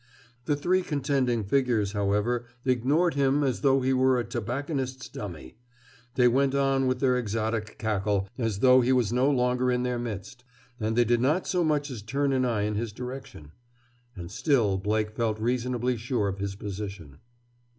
[0.45, 5.57] The three contending figures, however, ignored him as though he were a tobacconist's dummy.
[6.15, 9.99] They went on with their exotic cackle, as though he was no longer in their
[9.99, 10.43] midst.
[10.79, 13.51] They did not so much as turn an eye in his direction.
[14.15, 17.19] And still Blake felt reasonably sure of his position.